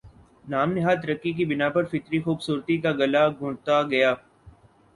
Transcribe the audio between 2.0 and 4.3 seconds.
خوبصورتی کا گلا گھونٹتا گیا